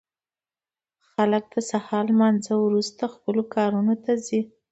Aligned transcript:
خلک 1.11 1.43
د 1.53 1.55
سهار 1.71 2.05
له 2.07 2.13
لمانځه 2.15 2.53
وروسته 2.59 3.03
خپلو 3.15 3.41
کارونو 3.55 3.93
ته 4.03 4.11
ځي. 4.25 4.41